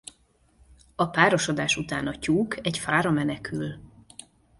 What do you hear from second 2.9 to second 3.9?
menekül.